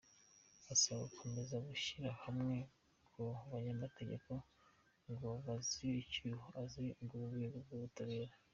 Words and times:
Asaba 0.73 1.01
gukomeza 1.11 1.55
gushyira 1.67 2.09
hamwe 2.23 2.55
ku 3.07 3.21
banyamategeko 3.51 4.31
ngo 5.11 5.29
bazibe 5.45 5.95
icyuho 6.03 6.47
asize 6.63 6.91
mu 7.11 7.17
rwego 7.29 7.57
rw’ubutabera. 7.65 8.33